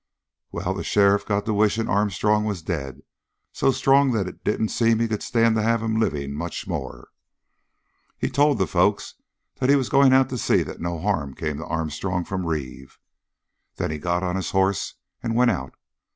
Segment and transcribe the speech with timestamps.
[0.51, 3.03] "Well, the sheriff got to wishing Armstrong was dead
[3.53, 7.09] so strong that it didn't seem he could stand to have him living much more.
[8.17, 9.13] He told the folks
[9.59, 12.97] that he was going out to see that no harm come to Armstrong from Reeve.
[13.75, 15.75] Then he got on his hoss and went out.